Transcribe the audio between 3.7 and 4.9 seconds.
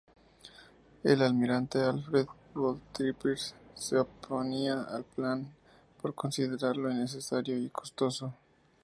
se oponía